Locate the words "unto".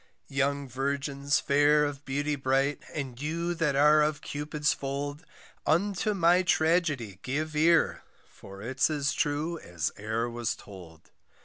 5.63-6.15